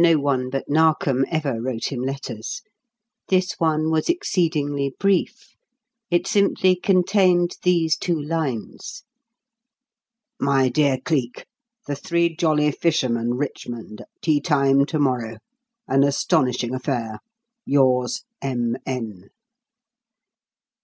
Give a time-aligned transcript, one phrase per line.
[0.00, 2.62] No one but Narkom ever wrote him letters.
[3.28, 5.54] This one was exceedingly brief.
[6.10, 9.02] It simply contained these two lines:
[10.40, 11.44] "My dear Cleek.
[11.86, 15.36] The Three Jolly Fishermen, Richmond, at tea time to morrow.
[15.86, 17.18] An astonishing affair.
[17.66, 18.74] Yours, M.
[18.86, 19.28] N."